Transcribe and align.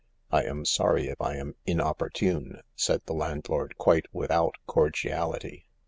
"I 0.31 0.45
am 0.45 0.65
sorry 0.65 1.09
if 1.09 1.21
I 1.21 1.35
am 1.35 1.53
inopportune," 1.63 2.61
said 2.75 3.03
the 3.05 3.13
landlord, 3.13 3.77
quite 3.77 4.07
without 4.11 4.55
cordiality. 4.65 5.67